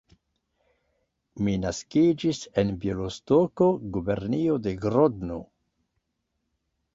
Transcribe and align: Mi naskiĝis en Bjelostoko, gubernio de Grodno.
Mi 1.47 1.51
naskiĝis 1.65 2.39
en 2.61 2.71
Bjelostoko, 2.85 3.69
gubernio 3.99 4.57
de 4.69 4.75
Grodno. 4.87 5.39